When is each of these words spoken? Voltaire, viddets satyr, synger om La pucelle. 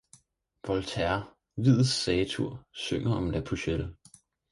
Voltaire, 0.67 1.27
viddets 1.63 1.83
satyr, 1.97 2.55
synger 2.85 3.11
om 3.17 3.29
La 3.37 3.43
pucelle. 3.51 3.87